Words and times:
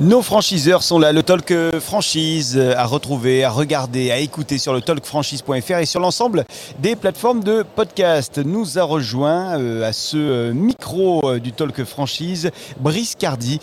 Nos 0.00 0.22
franchiseurs 0.22 0.84
sont 0.84 1.00
là, 1.00 1.12
le 1.12 1.24
Talk 1.24 1.52
Franchise 1.80 2.56
à 2.56 2.86
retrouver, 2.86 3.42
à 3.42 3.50
regarder, 3.50 4.12
à 4.12 4.18
écouter 4.18 4.56
sur 4.56 4.72
le 4.72 4.80
talkfranchise.fr 4.80 5.78
et 5.78 5.86
sur 5.86 5.98
l'ensemble 5.98 6.44
des 6.78 6.94
plateformes 6.94 7.42
de 7.42 7.64
podcast. 7.74 8.38
Nous 8.38 8.78
a 8.78 8.84
rejoint 8.84 9.58
euh, 9.58 9.88
à 9.88 9.92
ce 9.92 10.16
euh, 10.16 10.52
micro 10.52 11.28
euh, 11.28 11.40
du 11.40 11.50
Talk 11.50 11.82
Franchise 11.82 12.52
Brice 12.78 13.16
Cardi, 13.16 13.58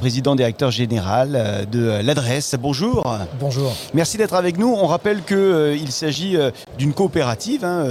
président 0.00 0.34
directeur 0.34 0.72
général 0.72 1.68
de 1.70 2.02
l'adresse. 2.02 2.56
Bonjour. 2.58 3.16
Bonjour. 3.38 3.72
Merci 3.94 4.16
d'être 4.16 4.34
avec 4.34 4.58
nous. 4.58 4.74
On 4.74 4.88
rappelle 4.88 5.22
qu'il 5.22 5.92
s'agit 5.92 6.36
d'une 6.78 6.94
coopérative, 6.94 7.64
hein, 7.64 7.86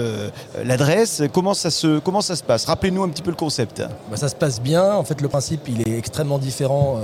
l'adresse. 0.65 1.23
Comment, 1.31 1.53
ça 1.53 1.71
se, 1.71 1.99
comment 1.99 2.19
ça 2.19 2.35
se 2.35 2.43
passe? 2.43 2.65
Rappelez-nous 2.65 3.03
un 3.03 3.09
petit 3.09 3.21
peu 3.21 3.31
le 3.31 3.37
concept. 3.37 3.83
Bah, 4.11 4.17
ça 4.17 4.27
se 4.27 4.35
passe 4.35 4.59
bien. 4.59 4.95
En 4.95 5.05
fait, 5.05 5.21
le 5.21 5.29
principe, 5.29 5.69
il 5.69 5.87
est 5.87 5.97
extrêmement 5.97 6.39
différent 6.39 6.99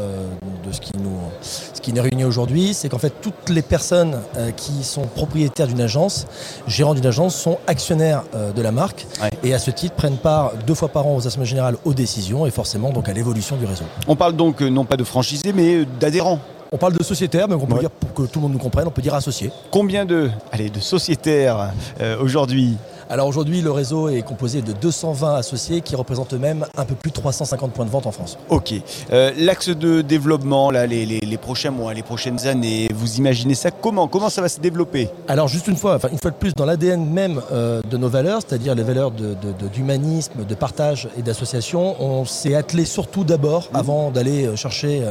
de 0.66 0.72
ce 0.72 0.81
qui 0.82 0.92
nous, 0.98 1.18
ce 1.42 1.80
qui 1.80 1.94
nous 1.94 2.02
réunit 2.02 2.26
aujourd'hui, 2.26 2.74
c'est 2.74 2.90
qu'en 2.90 2.98
fait 2.98 3.14
toutes 3.22 3.50
les 3.50 3.62
personnes 3.62 4.20
euh, 4.38 4.52
qui 4.52 4.84
sont 4.84 5.04
propriétaires 5.04 5.68
d'une 5.68 5.82
agence, 5.82 6.28
gérants 6.68 6.94
d'une 6.94 7.06
agence, 7.06 7.36
sont 7.36 7.60
actionnaires 7.68 8.24
euh, 8.36 8.52
de 8.52 8.62
la 8.62 8.72
marque 8.72 9.08
et 9.44 9.54
à 9.54 9.60
ce 9.60 9.72
titre 9.72 9.96
prennent 9.96 10.18
part 10.18 10.54
deux 10.68 10.74
fois 10.74 10.90
par 10.90 11.08
an 11.08 11.16
aux 11.16 11.28
assemblées 11.28 11.48
générales 11.48 11.78
aux 11.86 11.94
décisions 11.94 12.46
et 12.46 12.52
forcément 12.52 12.90
donc 12.92 13.08
à 13.08 13.14
l'évolution 13.14 13.56
du 13.56 13.66
réseau. 13.66 13.86
On 14.08 14.16
parle 14.16 14.36
donc 14.36 14.62
euh, 14.62 14.70
non 14.70 14.84
pas 14.84 14.98
de 14.98 15.04
franchisés 15.04 15.54
mais 15.54 15.86
d'adhérents. 16.00 16.40
On 16.74 16.78
parle 16.78 16.94
de 16.94 17.04
sociétaires, 17.04 17.50
mais 17.50 17.56
on 17.56 17.66
peut 17.66 17.80
dire, 17.80 17.90
pour 17.92 18.14
que 18.14 18.22
tout 18.24 18.40
le 18.40 18.44
monde 18.44 18.54
nous 18.54 18.58
comprenne, 18.58 18.88
on 18.88 18.92
peut 18.92 19.02
dire 19.02 19.14
associés. 19.14 19.52
Combien 19.72 20.06
de, 20.06 20.30
allez, 20.54 20.70
de 20.70 20.80
sociétaires 20.80 21.74
aujourd'hui? 22.22 22.78
Alors 23.12 23.28
aujourd'hui, 23.28 23.60
le 23.60 23.72
réseau 23.72 24.08
est 24.08 24.22
composé 24.22 24.62
de 24.62 24.72
220 24.72 25.36
associés 25.36 25.82
qui 25.82 25.98
représentent 25.98 26.34
eux-mêmes 26.34 26.66
un 26.78 26.86
peu 26.86 26.96
plus 26.96 27.10
de 27.10 27.16
350 27.16 27.74
points 27.74 27.84
de 27.84 27.90
vente 27.90 28.08
en 28.08 28.14
France. 28.14 28.38
Ok. 28.48 28.74
Euh, 29.12 29.34
l'axe 29.38 29.68
de 29.68 30.00
développement, 30.00 30.72
là, 30.72 30.88
les, 30.88 31.38
prochains 31.38 31.72
mois, 31.72 31.94
les 31.94 32.04
prochaines 32.04 32.48
années, 32.48 32.88
vous 32.96 33.18
imaginez 33.18 33.54
ça 33.54 33.70
comment? 33.70 34.08
Comment 34.08 34.30
ça 34.30 34.42
va 34.42 34.48
se 34.48 34.62
développer? 34.62 35.10
Alors 35.28 35.50
juste 35.50 35.68
une 35.68 35.76
fois, 35.76 35.96
enfin 35.96 36.08
une 36.10 36.20
fois 36.20 36.32
de 36.32 36.38
plus, 36.38 36.54
dans 36.56 36.64
l'ADN 36.64 37.06
même 37.06 37.42
euh, 37.52 37.82
de 37.82 37.98
nos 37.98 38.08
valeurs, 38.08 38.40
c'est-à-dire 38.48 38.76
les 38.76 38.84
valeurs 38.84 39.12
d'humanisme, 39.12 40.46
de, 40.48 40.56
partage 40.56 41.10
et 41.18 41.22
d'association, 41.22 42.02
on 42.02 42.24
s'est 42.24 42.56
attelé 42.56 42.86
surtout 42.86 43.26
d'abord, 43.26 43.68
mmh. 43.74 43.76
avant 43.76 44.12
d'aller 44.12 44.46
euh, 44.46 44.56
chercher 44.56 45.04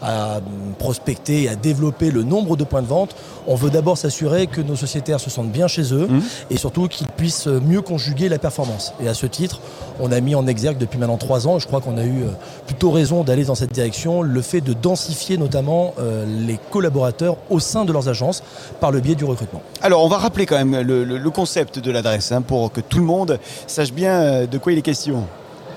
à 0.00 0.40
prospecter 0.78 1.42
et 1.42 1.48
à 1.50 1.56
développer 1.56 2.10
le 2.10 2.22
nombre 2.22 2.56
de 2.56 2.64
points 2.64 2.80
de 2.80 2.86
vente, 2.86 3.14
on 3.46 3.56
veut 3.56 3.70
d'abord 3.70 3.98
s'assurer 3.98 4.46
que 4.46 4.62
nos 4.62 4.76
sociétaires 4.76 5.20
se 5.20 5.28
sentent 5.28 5.52
bien 5.52 5.68
chez 5.68 5.92
eux 5.92 6.06
mmh. 6.06 6.20
et 6.48 6.56
surtout 6.56 6.88
qu'ils 6.88 7.08
puissent 7.08 7.41
mieux 7.48 7.82
conjuguer 7.82 8.28
la 8.28 8.38
performance. 8.38 8.92
Et 9.02 9.08
à 9.08 9.14
ce 9.14 9.26
titre, 9.26 9.60
on 10.00 10.12
a 10.12 10.20
mis 10.20 10.34
en 10.34 10.46
exergue 10.46 10.78
depuis 10.78 10.98
maintenant 10.98 11.16
trois 11.16 11.46
ans, 11.46 11.58
je 11.58 11.66
crois 11.66 11.80
qu'on 11.80 11.96
a 11.96 12.04
eu 12.04 12.22
euh, 12.22 12.28
plutôt 12.66 12.90
raison 12.90 13.24
d'aller 13.24 13.44
dans 13.44 13.54
cette 13.54 13.72
direction, 13.72 14.22
le 14.22 14.42
fait 14.42 14.60
de 14.60 14.72
densifier 14.72 15.36
notamment 15.36 15.94
euh, 15.98 16.24
les 16.46 16.58
collaborateurs 16.70 17.36
au 17.50 17.60
sein 17.60 17.84
de 17.84 17.92
leurs 17.92 18.08
agences 18.08 18.42
par 18.80 18.90
le 18.90 19.00
biais 19.00 19.14
du 19.14 19.24
recrutement. 19.24 19.62
Alors 19.82 20.04
on 20.04 20.08
va 20.08 20.18
rappeler 20.18 20.46
quand 20.46 20.56
même 20.56 20.80
le, 20.80 21.30
concept 21.30 21.78
de 21.78 21.90
l'adresse 21.90 22.30
hein, 22.30 22.42
pour 22.42 22.72
que 22.72 22.80
tout 22.82 22.98
le 22.98 23.04
monde 23.04 23.38
sache 23.66 23.92
bien 23.92 24.20
euh, 24.20 24.46
de 24.46 24.58
quoi 24.58 24.72
il 24.72 24.78
est 24.78 24.82
question. 24.82 25.24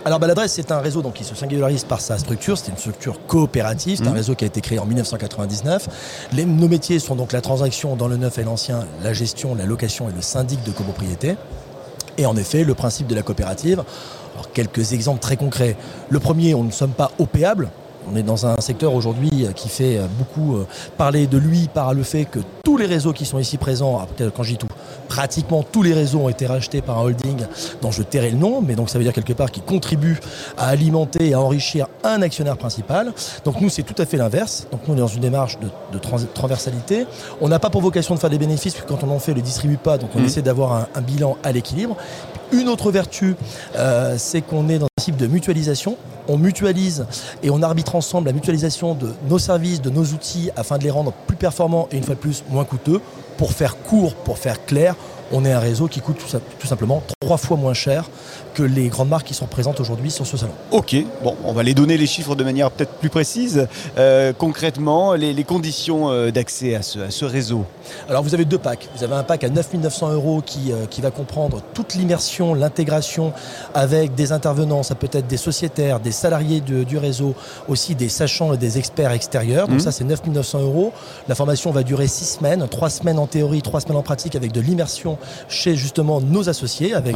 Alors 0.07 0.19
bah, 0.19 0.27
l'adresse 0.27 0.53
c'est 0.53 0.71
un 0.71 0.77
réseau 0.81 1.01
donc, 1.01 1.13
qui 1.13 1.23
se 1.23 1.33
singularise 1.33 1.83
par 1.83 1.99
sa 1.99 2.19
structure, 2.19 2.59
c'est 2.59 2.69
une 2.69 2.77
structure 2.77 3.25
coopérative, 3.25 3.97
c'est 3.97 4.07
un 4.07 4.11
mmh. 4.11 4.13
réseau 4.13 4.35
qui 4.35 4.43
a 4.43 4.47
été 4.47 4.61
créé 4.61 4.77
en 4.77 4.85
1999. 4.85 6.29
Les, 6.33 6.45
nos 6.45 6.67
métiers 6.67 6.99
sont 6.99 7.15
donc 7.15 7.31
la 7.31 7.41
transaction 7.41 7.95
dans 7.95 8.07
le 8.07 8.15
neuf 8.15 8.37
et 8.37 8.43
l'ancien, 8.43 8.85
la 9.01 9.13
gestion, 9.13 9.55
la 9.55 9.65
location 9.65 10.07
et 10.07 10.11
le 10.11 10.21
syndic 10.21 10.61
de 10.63 10.69
copropriété. 10.69 11.37
Et 12.19 12.27
en 12.27 12.35
effet, 12.37 12.63
le 12.63 12.75
principe 12.75 13.07
de 13.07 13.15
la 13.15 13.23
coopérative, 13.23 13.83
alors 14.35 14.51
quelques 14.51 14.93
exemples 14.93 15.21
très 15.21 15.37
concrets. 15.37 15.75
Le 16.09 16.19
premier, 16.19 16.53
on 16.53 16.63
ne 16.63 16.71
sommes 16.71 16.93
pas 16.93 17.09
opéables, 17.17 17.71
on 18.07 18.15
est 18.15 18.21
dans 18.21 18.45
un 18.45 18.61
secteur 18.61 18.93
aujourd'hui 18.93 19.47
qui 19.55 19.69
fait 19.69 19.99
beaucoup 20.19 20.57
euh, 20.57 20.67
parler 20.97 21.25
de 21.25 21.39
lui 21.39 21.67
par 21.67 21.95
le 21.95 22.03
fait 22.03 22.25
que 22.25 22.39
tous 22.63 22.77
les 22.77 22.85
réseaux 22.85 23.11
qui 23.11 23.25
sont 23.25 23.39
ici 23.39 23.57
présents, 23.57 24.07
quand 24.35 24.43
je 24.43 24.51
dis 24.51 24.57
tout, 24.57 24.67
pratiquement 25.07 25.63
tous 25.63 25.83
les 25.83 25.93
réseaux 25.93 26.19
ont 26.19 26.29
été 26.29 26.45
rachetés 26.45 26.81
par 26.81 26.99
un 26.99 27.01
holding 27.03 27.37
dont 27.81 27.91
je 27.91 28.03
tairai 28.03 28.31
le 28.31 28.37
nom, 28.37 28.61
mais 28.61 28.75
donc 28.75 28.89
ça 28.89 28.97
veut 28.97 29.03
dire 29.03 29.13
quelque 29.13 29.33
part 29.33 29.51
qu'ils 29.51 29.63
contribuent 29.63 30.19
à 30.57 30.67
alimenter 30.67 31.29
et 31.29 31.33
à 31.33 31.39
enrichir 31.39 31.87
un 32.03 32.21
actionnaire 32.21 32.57
principal. 32.57 33.13
Donc 33.43 33.61
nous, 33.61 33.69
c'est 33.69 33.83
tout 33.83 33.99
à 34.01 34.05
fait 34.05 34.17
l'inverse. 34.17 34.67
Donc 34.71 34.81
nous, 34.87 34.93
on 34.93 34.97
est 34.97 35.01
dans 35.01 35.07
une 35.07 35.21
démarche 35.21 35.57
de, 35.59 35.99
transversalité. 36.33 37.05
On 37.41 37.47
n'a 37.47 37.59
pas 37.59 37.69
pour 37.69 37.81
vocation 37.81 38.15
de 38.15 38.19
faire 38.19 38.29
des 38.29 38.37
bénéfices, 38.37 38.73
puisque 38.73 38.87
quand 38.87 39.03
on 39.03 39.09
en 39.09 39.19
fait, 39.19 39.31
on 39.31 39.35
ne 39.35 39.39
le 39.39 39.45
distribue 39.45 39.77
pas, 39.77 39.97
donc 39.97 40.09
on 40.15 40.19
mmh. 40.19 40.25
essaie 40.25 40.41
d'avoir 40.41 40.87
un, 40.93 41.01
bilan 41.01 41.37
à 41.43 41.51
l'équilibre. 41.51 41.95
Une 42.51 42.69
autre 42.69 42.91
vertu, 42.91 43.35
euh, 43.75 44.15
c'est 44.17 44.41
qu'on 44.41 44.69
est 44.69 44.79
dans 44.79 44.85
un 44.85 45.01
type 45.01 45.17
de 45.17 45.27
mutualisation 45.27 45.97
on 46.27 46.37
mutualise 46.37 47.05
et 47.43 47.49
on 47.49 47.61
arbitre 47.61 47.95
ensemble 47.95 48.27
la 48.27 48.33
mutualisation 48.33 48.95
de 48.95 49.09
nos 49.29 49.39
services, 49.39 49.81
de 49.81 49.89
nos 49.89 50.03
outils 50.03 50.49
afin 50.55 50.77
de 50.77 50.83
les 50.83 50.91
rendre 50.91 51.13
plus 51.27 51.37
performants 51.37 51.87
et 51.91 51.97
une 51.97 52.03
fois 52.03 52.15
de 52.15 52.19
plus 52.19 52.43
moins 52.49 52.65
coûteux. 52.65 53.01
Pour 53.37 53.51
faire 53.51 53.77
court, 53.77 54.15
pour 54.15 54.37
faire 54.37 54.65
clair, 54.65 54.95
on 55.31 55.45
est 55.45 55.51
un 55.51 55.59
réseau 55.59 55.87
qui 55.87 56.01
coûte 56.01 56.17
tout, 56.59 56.67
simplement 56.67 57.01
trois 57.19 57.37
fois 57.37 57.57
moins 57.57 57.73
cher 57.73 58.09
que 58.53 58.63
les 58.63 58.87
grandes 58.87 59.09
marques 59.09 59.27
qui 59.27 59.33
sont 59.33 59.47
présentes 59.47 59.79
aujourd'hui 59.79 60.11
sur 60.11 60.25
ce 60.25 60.37
salon. 60.37 60.53
Ok, 60.71 60.95
bon, 61.23 61.35
on 61.43 61.51
va 61.51 61.63
les 61.63 61.73
donner 61.73 61.97
les 61.97 62.05
chiffres 62.07 62.35
de 62.35 62.43
manière 62.43 62.71
peut-être 62.71 62.93
plus 62.93 63.09
précise. 63.09 63.67
Euh, 63.97 64.33
concrètement, 64.33 65.13
les, 65.13 65.43
conditions 65.43 66.09
euh, 66.09 66.31
d'accès 66.31 66.75
à 66.75 66.81
ce, 66.81 67.25
réseau 67.25 67.65
Alors 68.09 68.23
vous 68.23 68.33
avez 68.33 68.45
deux 68.45 68.57
packs. 68.57 68.87
Vous 68.95 69.03
avez 69.03 69.15
un 69.15 69.23
pack 69.23 69.43
à 69.43 69.49
9 69.49 69.73
900 69.75 70.13
euros 70.13 70.41
qui, 70.45 70.71
euh, 70.71 70.85
qui 70.85 71.01
va 71.01 71.11
comprendre 71.11 71.61
toute 71.73 71.95
l'immersion, 71.95 72.53
l'intégration 72.53 73.33
avec 73.73 74.15
des 74.15 74.31
intervenants, 74.31 74.83
ça 74.83 74.95
peut 74.95 75.09
être 75.11 75.27
des 75.27 75.37
sociétaires, 75.37 75.99
des 75.99 76.11
salariés 76.11 76.61
du 76.61 76.97
réseau, 76.97 77.35
aussi 77.67 77.95
des 77.95 78.09
sachants 78.09 78.53
et 78.53 78.57
des 78.57 78.77
experts 78.77 79.11
extérieurs. 79.11 79.67
Donc 79.67 79.77
mmh. 79.77 79.81
ça 79.81 79.91
c'est 79.91 80.03
9 80.03 80.27
900 80.27 80.61
euros. 80.61 80.93
La 81.27 81.35
formation 81.35 81.71
va 81.71 81.83
durer 81.83 82.07
six 82.07 82.25
semaines, 82.25 82.65
trois 82.69 82.89
semaines 82.89 83.19
en 83.19 83.24
théorie, 83.27 83.61
trois 83.61 83.81
semaines 83.81 83.97
en 83.97 84.03
pratique 84.03 84.35
avec 84.35 84.51
de 84.51 84.61
l'immersion 84.61 85.17
chez 85.47 85.75
justement 85.75 86.21
nos 86.21 86.49
associés, 86.49 86.93
avec 86.93 87.15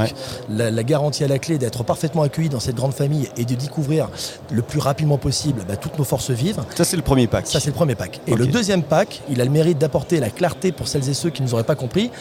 la, 0.49 0.83
garantie 0.83 1.23
à 1.23 1.27
la 1.27 1.39
clé 1.39 1.57
d'être 1.57 1.83
parfaitement 1.83 2.23
accueillis 2.23 2.49
dans 2.49 2.59
cette 2.59 2.75
grande 2.75 2.93
famille 2.93 3.29
et 3.37 3.45
de 3.45 3.55
découvrir 3.55 4.09
le 4.51 4.61
plus 4.61 4.79
rapidement 4.79 5.17
possible 5.17 5.63
bah, 5.67 5.75
toutes 5.75 5.97
nos 5.97 6.03
forces 6.03 6.31
vives. 6.31 6.61
Ça, 6.75 6.83
c'est 6.83 6.97
le 6.97 7.03
premier 7.03 7.27
pack. 7.27 7.47
Ça, 7.47 7.59
c'est 7.59 7.69
le 7.69 7.75
premier 7.75 7.95
pack. 7.95 8.21
Et 8.27 8.35
le 8.35 8.47
deuxième 8.47 8.83
pack, 8.83 9.21
il 9.29 9.41
a 9.41 9.45
le 9.45 9.51
mérite 9.51 9.77
d'apporter 9.77 10.19
la 10.19 10.29
clarté 10.29 10.71
pour 10.71 10.87
celles 10.87 11.09
et 11.09 11.13
ceux 11.13 11.29
qui 11.29 11.41
ne 11.41 11.47
nous 11.47 11.53
auraient 11.53 11.63
pas 11.63 11.75
compris. 11.75 12.11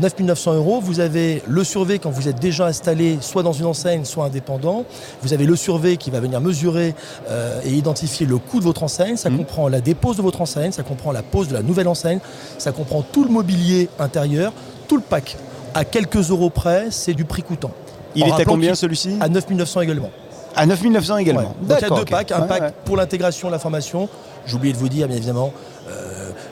9 0.00 0.20
900 0.20 0.54
euros, 0.54 0.80
vous 0.80 1.00
avez 1.00 1.42
le 1.46 1.64
survey 1.64 1.98
quand 1.98 2.10
vous 2.10 2.28
êtes 2.28 2.38
déjà 2.38 2.66
installé, 2.66 3.18
soit 3.20 3.42
dans 3.42 3.52
une 3.52 3.66
enseigne, 3.66 4.04
soit 4.04 4.26
indépendant. 4.26 4.84
Vous 5.22 5.32
avez 5.32 5.46
le 5.46 5.56
survey 5.56 5.96
qui 5.96 6.10
va 6.10 6.20
venir 6.20 6.40
mesurer 6.40 6.94
euh, 7.30 7.60
et 7.64 7.70
identifier 7.70 8.26
le 8.26 8.38
coût 8.38 8.58
de 8.58 8.64
votre 8.64 8.82
enseigne. 8.82 9.16
Ça 9.16 9.30
mmh. 9.30 9.36
comprend 9.38 9.68
la 9.68 9.80
dépose 9.80 10.16
de 10.16 10.22
votre 10.22 10.40
enseigne, 10.40 10.72
ça 10.72 10.82
comprend 10.82 11.12
la 11.12 11.22
pose 11.22 11.48
de 11.48 11.54
la 11.54 11.62
nouvelle 11.62 11.88
enseigne, 11.88 12.20
ça 12.58 12.72
comprend 12.72 13.02
tout 13.02 13.24
le 13.24 13.30
mobilier 13.30 13.88
intérieur, 13.98 14.52
tout 14.88 14.96
le 14.96 15.02
pack, 15.02 15.36
à 15.74 15.84
quelques 15.84 16.30
euros 16.30 16.50
près, 16.50 16.88
c'est 16.90 17.14
du 17.14 17.24
prix 17.24 17.42
coûtant. 17.42 17.70
Il 18.14 18.26
est 18.26 18.32
à 18.32 18.44
combien 18.44 18.74
celui-ci? 18.74 19.16
À 19.20 19.28
9900 19.28 19.82
également. 19.82 20.10
À 20.56 20.66
9900 20.66 21.18
également. 21.18 21.54
Donc 21.62 21.78
il 21.80 21.88
y 21.88 21.92
a 21.92 21.96
deux 21.96 22.04
packs, 22.04 22.32
un 22.32 22.40
pack 22.42 22.74
pour 22.84 22.96
l'intégration, 22.96 23.50
la 23.50 23.58
formation. 23.58 24.08
J'ai 24.46 24.56
oublié 24.56 24.72
de 24.72 24.78
vous 24.78 24.88
dire, 24.88 25.06
bien 25.06 25.16
évidemment, 25.16 25.52
euh, 25.88 26.07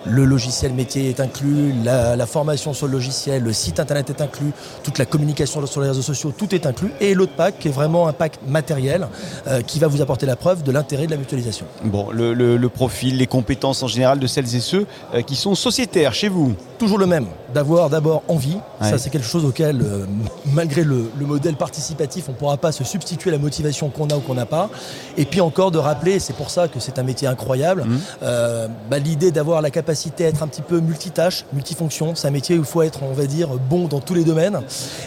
le 0.08 0.24
logiciel 0.24 0.72
métier 0.72 1.08
est 1.08 1.20
inclus, 1.20 1.72
la, 1.84 2.26
formation 2.26 2.74
sur 2.74 2.86
le 2.86 2.92
logiciel, 2.92 3.42
le 3.42 3.52
site 3.52 3.80
internet 3.80 4.10
est 4.10 4.20
inclus, 4.20 4.52
toute 4.82 4.98
la 4.98 5.06
communication 5.06 5.64
sur 5.66 5.80
les 5.80 5.88
réseaux 5.88 6.02
sociaux, 6.02 6.32
tout 6.36 6.54
est 6.54 6.66
inclus. 6.66 6.90
Et 7.00 7.14
l'autre 7.14 7.32
pack 7.36 7.58
qui 7.58 7.68
est 7.68 7.72
vraiment 7.72 8.08
un 8.08 8.12
pack 8.12 8.38
matériel 8.46 9.08
euh, 9.46 9.62
qui 9.62 9.78
va 9.78 9.86
vous 9.86 10.02
apporter 10.02 10.26
la 10.26 10.36
preuve 10.36 10.62
de 10.62 10.72
l'intérêt 10.72 11.06
de 11.06 11.12
la 11.12 11.16
mutualisation. 11.16 11.66
Bon, 11.84 12.08
le, 12.10 12.66
profil, 12.68 13.16
les 13.16 13.26
compétences 13.26 13.82
en 13.82 13.86
général 13.86 14.18
de 14.18 14.26
celles 14.26 14.54
et 14.54 14.60
ceux 14.60 14.86
euh, 15.14 15.22
qui 15.22 15.36
sont 15.36 15.54
sociétaires 15.54 16.12
chez 16.12 16.28
vous 16.28 16.54
Toujours 16.78 16.98
le 16.98 17.06
même, 17.06 17.26
d'avoir 17.54 17.88
d'abord 17.88 18.22
envie. 18.28 18.58
Ça, 18.82 18.98
c'est 18.98 19.08
quelque 19.08 19.26
chose 19.26 19.46
auquel, 19.46 19.80
euh, 19.80 20.04
malgré 20.52 20.84
le, 20.84 21.10
modèle 21.20 21.56
participatif, 21.56 22.28
on 22.28 22.32
ne 22.32 22.36
pourra 22.36 22.58
pas 22.58 22.70
se 22.70 22.84
substituer 22.84 23.30
à 23.30 23.32
la 23.32 23.38
motivation 23.38 23.88
qu'on 23.88 24.08
a 24.08 24.16
ou 24.16 24.20
qu'on 24.20 24.34
n'a 24.34 24.44
pas. 24.44 24.68
Et 25.16 25.24
puis 25.24 25.40
encore 25.40 25.70
de 25.70 25.78
rappeler, 25.78 26.18
c'est 26.18 26.34
pour 26.34 26.50
ça 26.50 26.68
que 26.68 26.80
c'est 26.80 26.98
un 26.98 27.02
métier 27.02 27.28
incroyable, 27.28 27.84
mmh. 27.84 28.28
bah, 28.90 28.98
l'idée 28.98 29.30
d'avoir 29.30 29.62
la 29.62 29.70
capacité 29.70 29.95
à 30.18 30.28
être 30.28 30.42
un 30.42 30.48
petit 30.48 30.62
peu 30.62 30.80
multitâche, 30.80 31.44
multifonction. 31.52 32.14
C'est 32.14 32.28
un 32.28 32.30
métier 32.30 32.56
où 32.56 32.60
il 32.60 32.64
faut 32.64 32.82
être, 32.82 33.02
on 33.02 33.12
va 33.12 33.26
dire, 33.26 33.48
bon 33.68 33.86
dans 33.86 34.00
tous 34.00 34.14
les 34.14 34.24
domaines. 34.24 34.60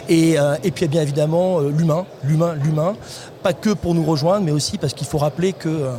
Et, 0.07 0.39
euh, 0.39 0.55
et 0.63 0.71
puis 0.71 0.87
bien 0.87 1.01
évidemment 1.01 1.59
euh, 1.59 1.69
l'humain, 1.69 2.05
l'humain, 2.23 2.55
l'humain. 2.55 2.95
Pas 3.43 3.53
que 3.53 3.69
pour 3.69 3.95
nous 3.95 4.03
rejoindre, 4.03 4.45
mais 4.45 4.51
aussi 4.51 4.77
parce 4.77 4.93
qu'il 4.93 5.07
faut 5.07 5.17
rappeler 5.17 5.53
que 5.53 5.69
euh, 5.69 5.95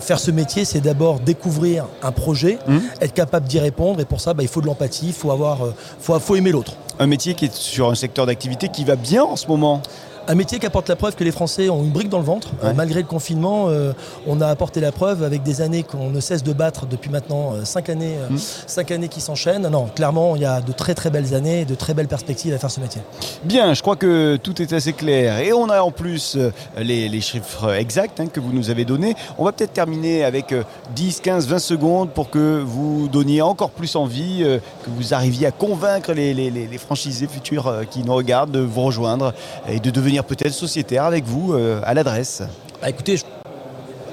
faire 0.00 0.20
ce 0.20 0.30
métier, 0.30 0.64
c'est 0.64 0.80
d'abord 0.80 1.18
découvrir 1.18 1.86
un 2.02 2.12
projet, 2.12 2.58
mmh. 2.68 2.78
être 3.00 3.14
capable 3.14 3.48
d'y 3.48 3.58
répondre. 3.58 4.00
Et 4.00 4.04
pour 4.04 4.20
ça, 4.20 4.34
bah, 4.34 4.42
il 4.42 4.48
faut 4.48 4.60
de 4.60 4.66
l'empathie, 4.66 5.08
il 5.08 5.12
faut, 5.12 5.32
avoir, 5.32 5.58
faut, 6.00 6.18
faut 6.20 6.36
aimer 6.36 6.52
l'autre. 6.52 6.74
Un 7.00 7.06
métier 7.06 7.34
qui 7.34 7.46
est 7.46 7.54
sur 7.54 7.90
un 7.90 7.94
secteur 7.94 8.26
d'activité 8.26 8.68
qui 8.68 8.84
va 8.84 8.96
bien 8.96 9.24
en 9.24 9.36
ce 9.36 9.46
moment 9.48 9.82
Un 10.30 10.34
métier 10.34 10.58
qui 10.58 10.66
apporte 10.66 10.90
la 10.90 10.96
preuve 10.96 11.14
que 11.16 11.24
les 11.24 11.30
Français 11.32 11.70
ont 11.70 11.82
une 11.82 11.88
brique 11.90 12.10
dans 12.10 12.18
le 12.18 12.24
ventre. 12.24 12.48
Ouais. 12.62 12.68
Euh, 12.68 12.72
malgré 12.74 13.00
le 13.00 13.06
confinement, 13.06 13.68
euh, 13.68 13.92
on 14.26 14.42
a 14.42 14.46
apporté 14.48 14.78
la 14.78 14.92
preuve 14.92 15.22
avec 15.22 15.42
des 15.42 15.62
années 15.62 15.84
qu'on 15.84 16.10
ne 16.10 16.20
cesse 16.20 16.42
de 16.42 16.52
battre 16.52 16.84
depuis 16.84 17.08
maintenant 17.10 17.54
5 17.64 17.88
années, 17.88 18.16
euh, 18.18 18.28
Mm. 18.34 18.38
cinq 18.66 18.90
années 18.90 19.08
qui 19.08 19.22
s'enchaînent. 19.22 19.66
Non, 19.68 19.86
clairement, 19.86 20.36
il 20.36 20.42
y 20.42 20.44
a 20.44 20.60
de 20.60 20.72
très 20.72 20.94
très 20.94 21.08
belles 21.08 21.34
années, 21.34 21.64
de 21.64 21.74
très 21.74 21.94
belles 21.94 22.08
perspectives 22.08 22.52
à 22.52 22.58
faire 22.58 22.70
ce 22.70 22.78
métier. 22.80 23.00
Bien, 23.44 23.72
je 23.72 23.80
crois 23.80 23.96
que 23.96 24.36
tout 24.36 24.60
est 24.60 24.74
assez 24.74 24.92
clair. 24.92 25.38
Et 25.38 25.54
on 25.54 25.70
a 25.70 25.80
en 25.80 25.90
plus 25.90 26.36
euh, 26.36 26.50
les, 26.76 27.08
les 27.08 27.20
chiffres 27.22 27.72
exacts 27.72 28.20
hein, 28.20 28.26
que 28.26 28.38
vous 28.40 28.52
nous 28.52 28.68
avez 28.68 28.84
donnés. 28.84 29.14
On 29.38 29.44
va 29.46 29.52
peut-être 29.52 29.72
terminer 29.72 30.24
avec 30.24 30.52
euh, 30.52 30.62
10, 30.94 31.20
15, 31.20 31.46
20 31.48 31.58
secondes 31.58 32.10
pour 32.10 32.28
que 32.28 32.60
vous 32.60 33.08
donniez 33.08 33.40
encore 33.40 33.70
plus 33.70 33.96
envie, 33.96 34.40
euh, 34.42 34.58
que 34.84 34.90
vous 34.90 35.14
arriviez 35.14 35.46
à 35.46 35.52
convaincre 35.52 36.12
les, 36.12 36.34
les- 36.34 36.50
les- 36.50 36.66
les 36.66 36.78
franchisés 36.78 37.28
futurs 37.28 37.66
euh, 37.66 37.84
qui 37.84 38.02
nous 38.04 38.14
regardent 38.14 38.50
de 38.50 38.60
vous 38.60 38.82
rejoindre 38.82 39.32
et 39.70 39.80
de 39.80 39.88
devenir 39.90 40.17
peut-être 40.24 40.52
sociétaire 40.52 41.04
avec 41.04 41.24
vous 41.24 41.52
euh, 41.52 41.80
à 41.84 41.94
l'adresse. 41.94 42.42
Bah, 42.80 42.90
écoutez, 42.90 43.16
je, 43.16 43.24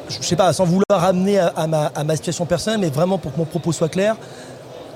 je 0.10 0.24
sais 0.25 0.36
pas, 0.36 0.52
sans 0.54 0.66
vouloir 0.66 1.02
ramener 1.02 1.40
à, 1.40 1.48
à 1.48 1.68
ma, 1.68 1.86
à 1.96 2.04
ma 2.04 2.16
situation 2.16 2.46
personnelle, 2.46 2.80
mais 2.80 2.90
vraiment 2.90 3.18
pour 3.18 3.34
que 3.34 3.38
mon 3.38 3.46
propos 3.46 3.72
soit 3.72 3.90
clair, 3.90 4.16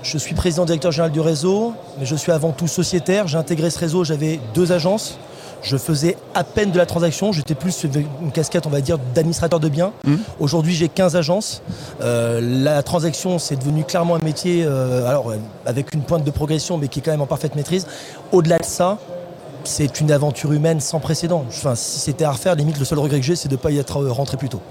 je 0.01 0.17
suis 0.17 0.33
président 0.33 0.65
directeur 0.65 0.91
général 0.91 1.11
du 1.11 1.19
réseau, 1.19 1.73
mais 1.99 2.05
je 2.05 2.15
suis 2.15 2.31
avant 2.31 2.51
tout 2.51 2.67
sociétaire. 2.67 3.27
J'ai 3.27 3.37
intégré 3.37 3.69
ce 3.69 3.79
réseau, 3.79 4.03
j'avais 4.03 4.39
deux 4.53 4.71
agences. 4.71 5.17
Je 5.61 5.75
faisais 5.75 6.15
à 6.33 6.45
peine 6.45 6.71
de 6.71 6.77
la 6.77 6.85
transaction, 6.85 7.33
j'étais 7.33 7.53
plus 7.53 7.83
une 7.83 8.31
casquette, 8.31 8.65
on 8.65 8.69
va 8.69 8.79
dire, 8.79 8.97
d'administrateur 9.13 9.59
de 9.59 9.67
biens. 9.67 9.91
Mhm. 10.05 10.19
Aujourd'hui, 10.39 10.73
j'ai 10.73 10.87
15 10.87 11.17
agences. 11.17 11.61
Euh, 12.01 12.39
la 12.41 12.81
transaction, 12.81 13.39
c'est 13.39 13.57
devenu 13.57 13.83
clairement 13.83 14.15
un 14.15 14.23
métier, 14.23 14.63
euh, 14.65 15.05
alors 15.05 15.33
avec 15.65 15.93
une 15.93 16.01
pointe 16.03 16.23
de 16.23 16.31
progression, 16.31 16.77
mais 16.77 16.87
qui 16.87 16.99
est 16.99 17.01
quand 17.01 17.11
même 17.11 17.21
en 17.21 17.27
parfaite 17.27 17.55
maîtrise. 17.55 17.87
Au-delà 18.31 18.59
de 18.59 18.63
ça, 18.63 18.99
c'est 19.69 20.01
une 20.01 20.11
aventure 20.11 20.51
humaine 20.51 20.79
sans 20.79 20.99
précédent. 20.99 21.45
Enfin, 21.47 21.75
si 21.75 21.99
c'était 21.99 22.25
à 22.25 22.31
refaire, 22.31 22.55
limite, 22.55 22.79
le 22.79 22.85
seul 22.85 22.97
regret 22.99 23.19
que 23.19 23.25
j'ai, 23.25 23.35
c'est 23.35 23.47
de 23.47 23.53
ne 23.53 23.59
pas 23.59 23.71
y 23.71 23.77
être 23.77 24.01
euh, 24.01 24.11
rentré 24.11 24.35
plus 24.35 24.49
tôt. 24.49 24.61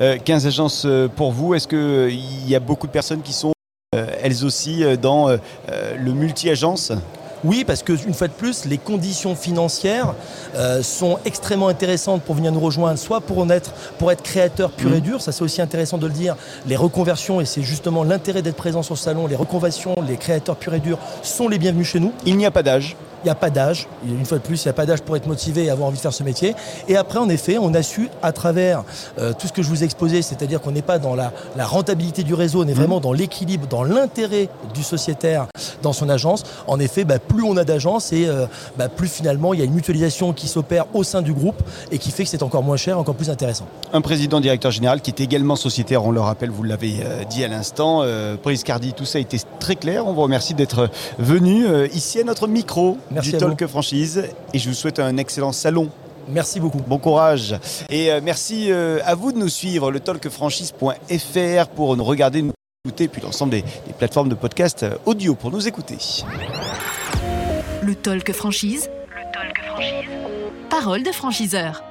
Euh, 0.00 0.18
15 0.22 0.46
agences 0.46 0.82
euh, 0.84 1.08
pour 1.08 1.32
vous. 1.32 1.54
Est-ce 1.54 1.68
qu'il 1.68 2.48
y 2.48 2.54
a 2.56 2.60
beaucoup 2.60 2.86
de 2.88 2.92
personnes 2.92 3.22
qui 3.22 3.32
sont 3.32 3.52
euh, 3.94 4.06
elles 4.20 4.44
aussi 4.44 4.82
euh, 4.82 4.96
dans 4.96 5.28
euh, 5.28 5.36
euh, 5.70 5.94
le 5.96 6.12
multi-agence? 6.12 6.92
Oui, 7.44 7.62
parce 7.64 7.84
que 7.84 7.92
une 8.04 8.14
fois 8.14 8.26
de 8.26 8.32
plus, 8.32 8.64
les 8.64 8.78
conditions 8.78 9.36
financières 9.36 10.14
euh, 10.56 10.82
sont 10.82 11.20
extrêmement 11.24 11.68
intéressantes 11.68 12.22
pour 12.22 12.34
venir 12.34 12.50
nous 12.50 12.58
rejoindre, 12.58 12.98
soit 12.98 13.20
pour 13.20 13.38
en 13.38 13.48
être, 13.48 13.70
pour 13.98 14.10
être 14.10 14.22
créateur 14.22 14.72
pur 14.72 14.92
et 14.92 15.00
dur, 15.00 15.22
ça 15.22 15.30
c'est 15.30 15.44
aussi 15.44 15.62
intéressant 15.62 15.98
de 15.98 16.08
le 16.08 16.12
dire. 16.12 16.34
Les 16.66 16.74
reconversions, 16.74 17.40
et 17.40 17.44
c'est 17.44 17.62
justement 17.62 18.02
l'intérêt 18.02 18.42
d'être 18.42 18.56
présent 18.56 18.82
sur 18.82 18.94
le 18.94 18.98
salon, 18.98 19.28
les 19.28 19.36
reconversions, 19.36 19.94
les 20.04 20.16
créateurs 20.16 20.56
purs 20.56 20.74
et 20.74 20.80
durs 20.80 20.98
sont 21.22 21.48
les 21.48 21.58
bienvenus 21.58 21.86
chez 21.86 22.00
nous. 22.00 22.12
Il 22.26 22.36
n'y 22.36 22.44
a 22.44 22.50
pas 22.50 22.64
d'âge. 22.64 22.96
Il 23.24 23.26
n'y 23.26 23.30
a 23.30 23.34
pas 23.34 23.50
d'âge. 23.50 23.88
Une 24.06 24.24
fois 24.24 24.38
de 24.38 24.42
plus, 24.42 24.62
il 24.64 24.66
n'y 24.68 24.70
a 24.70 24.74
pas 24.74 24.86
d'âge 24.86 25.02
pour 25.02 25.16
être 25.16 25.26
motivé 25.26 25.64
et 25.64 25.70
avoir 25.70 25.88
envie 25.88 25.96
de 25.96 26.02
faire 26.02 26.12
ce 26.12 26.22
métier. 26.22 26.54
Et 26.88 26.96
après, 26.96 27.18
en 27.18 27.28
effet, 27.28 27.58
on 27.58 27.74
a 27.74 27.82
su, 27.82 28.08
à 28.22 28.32
travers 28.32 28.84
euh, 29.18 29.32
tout 29.38 29.48
ce 29.48 29.52
que 29.52 29.62
je 29.62 29.68
vous 29.68 29.82
ai 29.82 29.84
exposé, 29.84 30.22
c'est-à-dire 30.22 30.60
qu'on 30.60 30.70
n'est 30.70 30.82
pas 30.82 30.98
dans 30.98 31.14
la, 31.14 31.32
la 31.56 31.66
rentabilité 31.66 32.22
du 32.22 32.34
réseau, 32.34 32.62
on 32.64 32.68
est 32.68 32.74
vraiment 32.74 33.00
dans 33.00 33.12
l'équilibre, 33.12 33.66
dans 33.66 33.82
l'intérêt 33.82 34.48
du 34.74 34.82
sociétaire 34.82 35.46
dans 35.82 35.92
son 35.92 36.08
agence. 36.08 36.44
En 36.66 36.78
effet, 36.78 37.04
bah, 37.04 37.18
plus 37.18 37.42
on 37.42 37.56
a 37.56 37.64
d'agences 37.64 38.12
et 38.12 38.26
euh, 38.26 38.46
bah, 38.76 38.88
plus 38.88 39.08
finalement 39.08 39.54
il 39.54 39.60
y 39.60 39.62
a 39.62 39.66
une 39.66 39.74
mutualisation 39.74 40.32
qui 40.32 40.48
s'opère 40.48 40.86
au 40.94 41.02
sein 41.02 41.22
du 41.22 41.32
groupe 41.32 41.60
et 41.90 41.98
qui 41.98 42.10
fait 42.10 42.24
que 42.24 42.30
c'est 42.30 42.42
encore 42.42 42.62
moins 42.62 42.76
cher, 42.76 42.98
encore 42.98 43.14
plus 43.14 43.30
intéressant. 43.30 43.66
Un 43.92 44.00
président 44.00 44.40
directeur 44.40 44.70
général 44.70 45.00
qui 45.00 45.10
est 45.10 45.20
également 45.20 45.56
sociétaire, 45.56 46.04
on 46.04 46.10
le 46.10 46.20
rappelle, 46.20 46.50
vous 46.50 46.62
l'avez 46.62 46.96
euh, 47.02 47.24
dit 47.24 47.44
à 47.44 47.48
l'instant. 47.48 48.04
Brice 48.42 48.64
Cardi, 48.64 48.92
tout 48.92 49.04
ça 49.04 49.18
a 49.18 49.20
été 49.20 49.38
très 49.58 49.76
clair. 49.76 50.06
On 50.06 50.12
vous 50.12 50.22
remercie 50.22 50.54
d'être 50.54 50.90
venu 51.18 51.66
ici 51.92 52.20
à 52.20 52.24
notre 52.24 52.46
micro 52.46 52.96
Merci 53.10 53.30
du 53.30 53.36
à 53.36 53.38
Talk 53.40 53.66
Franchise. 53.66 54.24
Et 54.52 54.58
je 54.58 54.68
vous 54.68 54.74
souhaite 54.74 54.98
un 54.98 55.16
excellent 55.16 55.52
salon. 55.52 55.90
Merci 56.28 56.60
beaucoup. 56.60 56.78
Bon 56.86 56.98
courage. 56.98 57.56
Et 57.88 58.12
euh, 58.12 58.20
merci 58.22 58.70
euh, 58.70 59.00
à 59.04 59.14
vous 59.14 59.32
de 59.32 59.38
nous 59.38 59.48
suivre, 59.48 59.90
le 59.90 60.00
talkfranchise.fr 60.00 61.68
pour 61.74 61.96
nous 61.96 62.04
regarder, 62.04 62.42
nous 62.42 62.52
écouter, 62.84 63.08
puis 63.08 63.22
l'ensemble 63.22 63.52
des, 63.52 63.62
des 63.62 63.92
plateformes 63.96 64.28
de 64.28 64.34
podcast 64.34 64.82
euh, 64.82 64.96
audio 65.06 65.34
pour 65.34 65.50
nous 65.50 65.66
écouter. 65.66 65.96
Le 67.82 67.94
talk 67.94 68.30
franchise. 68.32 68.90
Le 69.08 69.32
talk 69.32 69.58
franchise. 69.64 70.08
Parole 70.68 71.02
de 71.02 71.12
franchiseur. 71.12 71.82